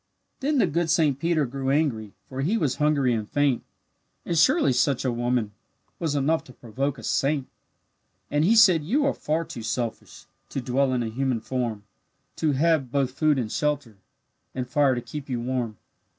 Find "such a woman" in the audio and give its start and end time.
4.73-5.51